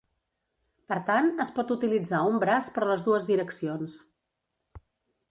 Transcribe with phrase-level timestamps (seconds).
[0.91, 3.99] Per tant, es pot utilitzar un braç per les dues direccions.